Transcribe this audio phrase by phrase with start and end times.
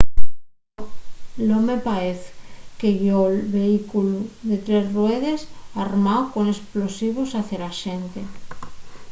[1.47, 2.21] l’home paez
[2.79, 4.17] que guió’l vehículu
[4.49, 5.39] de tres ruedes
[5.85, 8.21] armáu con esplosivos hacia la xente